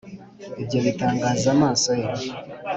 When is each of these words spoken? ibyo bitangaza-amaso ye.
ibyo 0.61 0.79
bitangaza-amaso 0.85 1.91
ye. 2.01 2.09